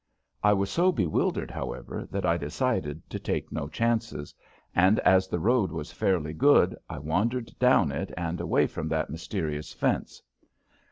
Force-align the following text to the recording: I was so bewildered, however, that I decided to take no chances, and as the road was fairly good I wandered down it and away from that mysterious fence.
I 0.41 0.53
was 0.53 0.71
so 0.71 0.91
bewildered, 0.91 1.51
however, 1.51 2.07
that 2.09 2.25
I 2.25 2.35
decided 2.35 3.07
to 3.11 3.19
take 3.19 3.51
no 3.51 3.67
chances, 3.67 4.33
and 4.73 4.97
as 5.01 5.27
the 5.27 5.37
road 5.39 5.71
was 5.71 5.91
fairly 5.91 6.33
good 6.33 6.75
I 6.89 6.97
wandered 6.97 7.51
down 7.59 7.91
it 7.91 8.11
and 8.17 8.41
away 8.41 8.65
from 8.65 8.87
that 8.87 9.11
mysterious 9.11 9.73
fence. 9.73 10.23